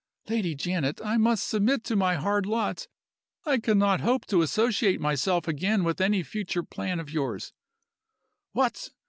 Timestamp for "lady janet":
0.29-0.99